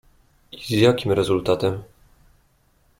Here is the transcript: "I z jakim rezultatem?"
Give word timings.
"I 0.51 0.59
z 0.63 0.69
jakim 0.69 1.11
rezultatem?" 1.11 1.83